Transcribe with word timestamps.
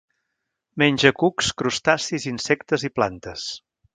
Menja 0.83 1.11
cucs, 1.23 1.51
crustacis, 1.61 2.27
insectes 2.33 2.89
i 2.89 2.93
plantes. 2.97 3.47